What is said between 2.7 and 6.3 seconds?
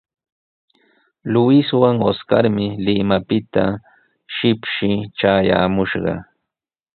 Limapita shipshi traayaamushqa.